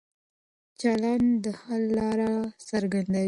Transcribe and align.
چلن 0.79 1.21
د 1.43 1.45
حل 1.61 1.83
لاره 1.97 2.31
څرګندوي. 2.69 3.19